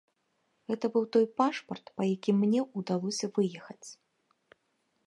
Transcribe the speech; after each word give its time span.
Гэта 0.69 0.89
быў 0.95 1.05
той 1.15 1.27
пашпарт, 1.41 1.85
па 1.99 2.09
якім 2.15 2.35
мне 2.45 2.59
ўдалося 2.83 3.25
выехаць. 3.39 3.87